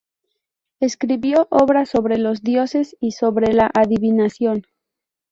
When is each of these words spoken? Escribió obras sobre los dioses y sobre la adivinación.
Escribió 0.79 1.45
obras 1.51 1.89
sobre 1.89 2.17
los 2.17 2.41
dioses 2.41 2.97
y 2.99 3.11
sobre 3.11 3.53
la 3.53 3.69
adivinación. 3.71 4.63